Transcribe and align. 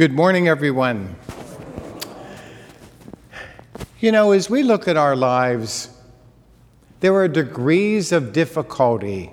Good 0.00 0.14
morning, 0.14 0.48
everyone. 0.48 1.14
You 3.98 4.12
know, 4.12 4.32
as 4.32 4.48
we 4.48 4.62
look 4.62 4.88
at 4.88 4.96
our 4.96 5.14
lives, 5.14 5.90
there 7.00 7.14
are 7.16 7.28
degrees 7.28 8.10
of 8.10 8.32
difficulty 8.32 9.30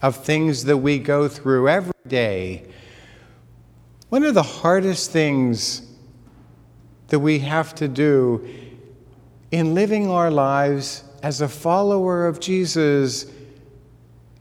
of 0.00 0.16
things 0.16 0.64
that 0.64 0.78
we 0.78 0.98
go 0.98 1.28
through 1.28 1.68
every 1.68 1.92
day. 2.06 2.64
One 4.08 4.24
of 4.24 4.32
the 4.32 4.42
hardest 4.42 5.10
things 5.10 5.82
that 7.08 7.18
we 7.18 7.40
have 7.40 7.74
to 7.74 7.86
do 7.86 8.48
in 9.50 9.74
living 9.74 10.08
our 10.08 10.30
lives 10.30 11.04
as 11.22 11.42
a 11.42 11.48
follower 11.50 12.26
of 12.26 12.40
Jesus 12.40 13.30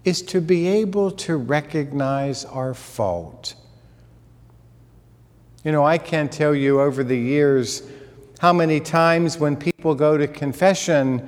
is 0.06 0.22
to 0.22 0.40
be 0.40 0.66
able 0.66 1.12
to 1.12 1.36
recognize 1.36 2.46
our 2.46 2.74
fault. 2.74 3.57
You 5.68 5.74
know, 5.74 5.84
I 5.84 5.98
can't 5.98 6.32
tell 6.32 6.56
you 6.56 6.80
over 6.80 7.04
the 7.04 7.18
years 7.18 7.84
how 8.40 8.54
many 8.54 8.80
times 8.80 9.38
when 9.38 9.58
people 9.58 9.96
go 9.96 10.18
to 10.18 10.26
confession, 10.26 11.28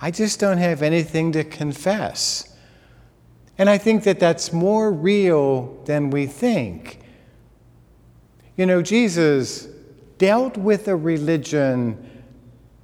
I 0.00 0.10
just 0.10 0.40
don't 0.40 0.56
have 0.56 0.80
anything 0.80 1.32
to 1.32 1.44
confess. 1.44 2.56
And 3.58 3.68
I 3.68 3.76
think 3.76 4.04
that 4.04 4.20
that's 4.20 4.54
more 4.54 4.90
real 4.90 5.82
than 5.84 6.08
we 6.08 6.24
think. 6.24 7.00
You 8.56 8.64
know, 8.64 8.80
Jesus 8.80 9.68
dealt 10.16 10.56
with 10.56 10.88
a 10.88 10.96
religion 10.96 12.22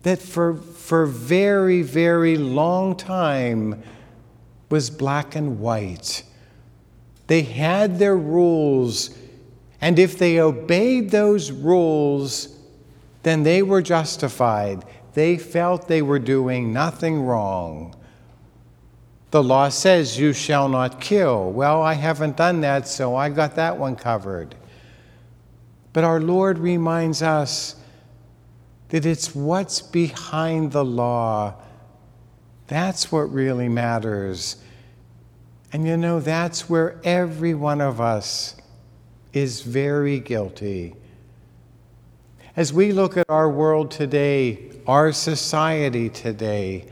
that 0.02 0.20
for, 0.20 0.52
for 0.52 1.06
very, 1.06 1.80
very 1.80 2.36
long 2.36 2.94
time 2.94 3.82
was 4.68 4.90
black 4.90 5.34
and 5.34 5.60
white. 5.60 6.24
They 7.26 7.40
had 7.40 7.98
their 7.98 8.18
rules 8.18 9.16
and 9.84 9.98
if 9.98 10.16
they 10.16 10.40
obeyed 10.40 11.10
those 11.10 11.52
rules, 11.52 12.56
then 13.22 13.42
they 13.42 13.60
were 13.60 13.82
justified. 13.82 14.82
They 15.12 15.36
felt 15.36 15.88
they 15.88 16.00
were 16.00 16.18
doing 16.18 16.72
nothing 16.72 17.20
wrong. 17.20 17.94
The 19.30 19.42
law 19.42 19.68
says, 19.68 20.18
You 20.18 20.32
shall 20.32 20.70
not 20.70 21.02
kill. 21.02 21.52
Well, 21.52 21.82
I 21.82 21.92
haven't 21.92 22.38
done 22.38 22.62
that, 22.62 22.88
so 22.88 23.14
I 23.14 23.28
got 23.28 23.56
that 23.56 23.76
one 23.76 23.94
covered. 23.94 24.54
But 25.92 26.02
our 26.02 26.18
Lord 26.18 26.58
reminds 26.58 27.20
us 27.20 27.76
that 28.88 29.04
it's 29.04 29.34
what's 29.34 29.82
behind 29.82 30.72
the 30.72 30.84
law. 30.84 31.56
That's 32.68 33.12
what 33.12 33.30
really 33.30 33.68
matters. 33.68 34.56
And 35.74 35.86
you 35.86 35.98
know, 35.98 36.20
that's 36.20 36.70
where 36.70 36.98
every 37.04 37.52
one 37.52 37.82
of 37.82 38.00
us 38.00 38.56
is 39.34 39.62
very 39.62 40.20
guilty. 40.20 40.94
As 42.56 42.72
we 42.72 42.92
look 42.92 43.16
at 43.16 43.28
our 43.28 43.50
world 43.50 43.90
today, 43.90 44.70
our 44.86 45.12
society 45.12 46.08
today, 46.08 46.86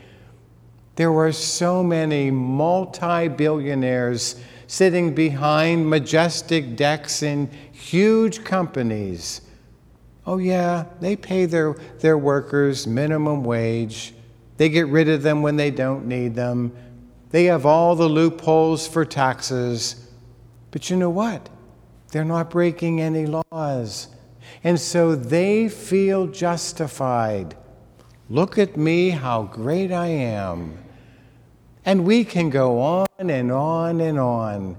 there 0.96 1.16
are 1.16 1.32
so 1.32 1.82
many 1.82 2.30
multi 2.30 3.28
billionaires 3.28 4.36
sitting 4.66 5.14
behind 5.14 5.88
majestic 5.88 6.76
decks 6.76 7.22
in 7.22 7.48
huge 7.70 8.42
companies. 8.42 9.42
Oh, 10.26 10.38
yeah, 10.38 10.86
they 11.00 11.14
pay 11.14 11.46
their, 11.46 11.74
their 12.00 12.18
workers 12.18 12.86
minimum 12.86 13.44
wage. 13.44 14.14
They 14.56 14.68
get 14.68 14.88
rid 14.88 15.08
of 15.08 15.22
them 15.22 15.42
when 15.42 15.56
they 15.56 15.70
don't 15.70 16.06
need 16.06 16.34
them. 16.34 16.72
They 17.30 17.44
have 17.44 17.66
all 17.66 17.94
the 17.96 18.08
loopholes 18.08 18.86
for 18.86 19.04
taxes. 19.04 20.08
But 20.70 20.90
you 20.90 20.96
know 20.96 21.10
what? 21.10 21.48
They're 22.12 22.24
not 22.24 22.50
breaking 22.50 23.00
any 23.00 23.26
laws. 23.26 24.08
And 24.62 24.78
so 24.78 25.16
they 25.16 25.68
feel 25.68 26.26
justified. 26.26 27.56
Look 28.28 28.58
at 28.58 28.76
me, 28.76 29.10
how 29.10 29.44
great 29.44 29.90
I 29.90 30.08
am. 30.08 30.78
And 31.84 32.04
we 32.04 32.24
can 32.24 32.50
go 32.50 32.80
on 32.80 33.06
and 33.18 33.50
on 33.50 34.00
and 34.00 34.18
on, 34.18 34.76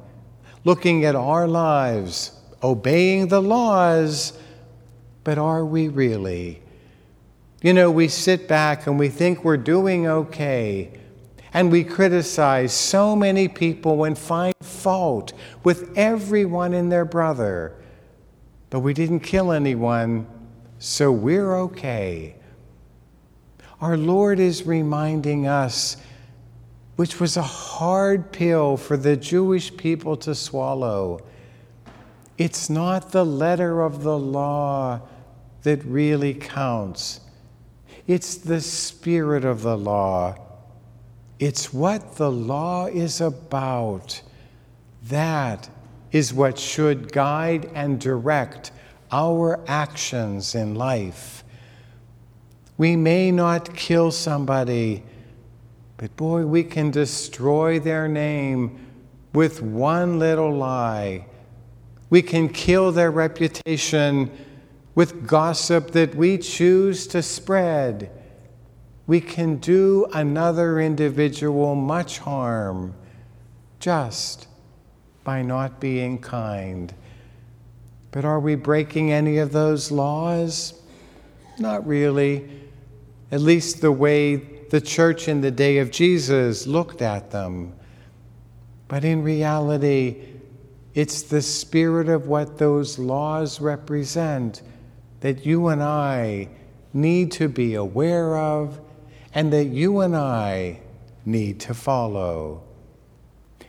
looking 0.63 1.03
at 1.05 1.15
our 1.15 1.47
lives, 1.47 2.39
obeying 2.61 3.27
the 3.27 3.41
laws, 3.41 4.33
but 5.23 5.37
are 5.37 5.65
we 5.65 5.87
really? 5.87 6.61
You 7.63 7.73
know, 7.73 7.89
we 7.89 8.09
sit 8.09 8.47
back 8.47 8.85
and 8.87 8.99
we 8.99 9.09
think 9.09 9.43
we're 9.43 9.57
doing 9.57 10.05
okay, 10.07 10.91
and 11.53 11.71
we 11.71 11.83
criticize 11.83 12.73
so 12.73 13.15
many 13.15 13.47
people 13.47 14.03
and 14.05 14.17
find 14.17 14.55
fault 14.61 15.33
with 15.63 15.95
everyone 15.95 16.73
and 16.73 16.91
their 16.91 17.05
brother. 17.05 17.75
But 18.71 18.79
we 18.79 18.93
didn't 18.93 19.19
kill 19.19 19.51
anyone, 19.51 20.27
so 20.79 21.11
we're 21.11 21.55
okay. 21.55 22.35
Our 23.79 23.97
Lord 23.97 24.39
is 24.39 24.65
reminding 24.65 25.45
us, 25.45 25.97
which 26.95 27.19
was 27.19 27.37
a 27.37 27.43
hard 27.43 28.31
pill 28.31 28.77
for 28.77 28.97
the 28.97 29.15
Jewish 29.15 29.75
people 29.77 30.17
to 30.17 30.33
swallow. 30.33 31.19
It's 32.37 32.69
not 32.69 33.11
the 33.11 33.25
letter 33.25 33.81
of 33.81 34.01
the 34.01 34.17
law 34.17 35.01
that 35.61 35.83
really 35.85 36.33
counts. 36.33 37.19
It's 38.07 38.35
the 38.35 38.59
spirit 38.59 39.45
of 39.45 39.61
the 39.61 39.77
law. 39.77 40.35
It's 41.45 41.73
what 41.73 42.15
the 42.15 42.31
law 42.31 42.85
is 42.85 43.19
about. 43.19 44.21
That 45.09 45.69
is 46.13 46.33
what 46.33 46.57
should 46.57 47.11
guide 47.11 47.69
and 47.75 47.99
direct 47.99 48.71
our 49.11 49.59
actions 49.67 50.55
in 50.55 50.73
life. 50.73 51.43
We 52.77 52.95
may 52.95 53.29
not 53.29 53.75
kill 53.75 54.09
somebody, 54.09 55.03
but 55.97 56.15
boy, 56.15 56.45
we 56.45 56.63
can 56.63 56.91
destroy 56.91 57.77
their 57.77 58.07
name 58.07 58.79
with 59.33 59.61
one 59.61 60.19
little 60.19 60.55
lie. 60.55 61.25
We 62.09 62.21
can 62.21 62.47
kill 62.47 62.93
their 62.93 63.11
reputation 63.11 64.31
with 64.95 65.27
gossip 65.27 65.91
that 65.91 66.15
we 66.15 66.37
choose 66.37 67.05
to 67.07 67.21
spread. 67.21 68.09
We 69.13 69.21
can 69.21 69.57
do 69.57 70.07
another 70.11 70.81
individual 70.81 71.75
much 71.75 72.17
harm 72.17 72.95
just 73.79 74.47
by 75.23 75.43
not 75.43 75.79
being 75.79 76.17
kind. 76.17 76.91
But 78.09 78.25
are 78.25 78.39
we 78.39 78.55
breaking 78.55 79.11
any 79.11 79.37
of 79.37 79.51
those 79.51 79.91
laws? 79.91 80.81
Not 81.59 81.85
really. 81.85 82.49
At 83.31 83.41
least 83.41 83.81
the 83.81 83.91
way 83.91 84.37
the 84.71 84.81
church 84.81 85.27
in 85.27 85.41
the 85.41 85.51
day 85.51 85.77
of 85.77 85.91
Jesus 85.91 86.65
looked 86.65 87.03
at 87.03 87.29
them. 87.29 87.73
But 88.87 89.05
in 89.05 89.21
reality, 89.21 90.23
it's 90.95 91.21
the 91.21 91.43
spirit 91.43 92.09
of 92.09 92.25
what 92.25 92.57
those 92.57 92.97
laws 92.97 93.61
represent 93.61 94.63
that 95.19 95.45
you 95.45 95.67
and 95.67 95.83
I 95.83 96.49
need 96.93 97.31
to 97.33 97.47
be 97.47 97.75
aware 97.75 98.35
of 98.39 98.79
and 99.33 99.51
that 99.51 99.65
you 99.65 99.99
and 99.99 100.15
I 100.15 100.79
need 101.25 101.59
to 101.61 101.73
follow. 101.73 102.63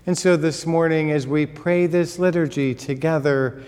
And 0.07 0.19
so 0.19 0.37
this 0.37 0.67
morning, 0.67 1.11
as 1.11 1.27
we 1.27 1.47
pray 1.47 1.87
this 1.87 2.19
liturgy 2.19 2.75
together, 2.75 3.63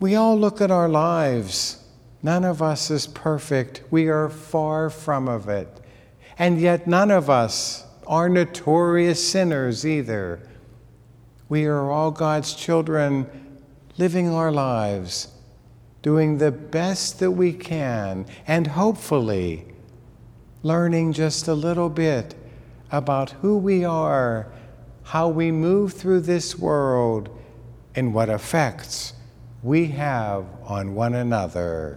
we 0.00 0.14
all 0.14 0.38
look 0.38 0.60
at 0.60 0.70
our 0.70 0.88
lives. 0.88 1.84
None 2.22 2.44
of 2.44 2.62
us 2.62 2.90
is 2.90 3.06
perfect. 3.06 3.82
We 3.90 4.08
are 4.08 4.30
far 4.30 4.88
from 4.88 5.28
of 5.28 5.48
it. 5.48 5.68
And 6.38 6.60
yet, 6.60 6.86
none 6.86 7.10
of 7.10 7.28
us 7.28 7.84
are 8.06 8.28
notorious 8.28 9.26
sinners 9.26 9.86
either. 9.86 10.40
We 11.48 11.66
are 11.66 11.90
all 11.90 12.10
God's 12.10 12.54
children 12.54 13.26
living 13.98 14.28
our 14.30 14.52
lives, 14.52 15.28
doing 16.02 16.38
the 16.38 16.52
best 16.52 17.18
that 17.20 17.30
we 17.32 17.52
can, 17.52 18.26
and 18.46 18.66
hopefully 18.68 19.66
learning 20.66 21.12
just 21.12 21.46
a 21.46 21.54
little 21.54 21.88
bit 21.88 22.34
about 22.90 23.30
who 23.30 23.56
we 23.56 23.84
are 23.84 24.50
how 25.04 25.28
we 25.28 25.52
move 25.52 25.92
through 25.92 26.20
this 26.20 26.58
world 26.58 27.28
and 27.94 28.12
what 28.12 28.28
effects 28.28 29.12
we 29.62 29.86
have 29.86 30.44
on 30.64 30.92
one 30.96 31.14
another. 31.14 31.96